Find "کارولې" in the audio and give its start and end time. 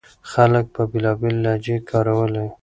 1.89-2.45